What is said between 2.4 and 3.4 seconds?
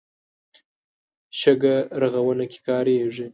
کې کارېږي.